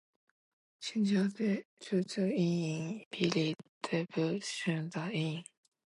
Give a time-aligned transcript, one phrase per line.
[0.79, 3.55] 皇家铸币局剧院是比利
[3.87, 5.43] 时布鲁塞尔的一座剧院。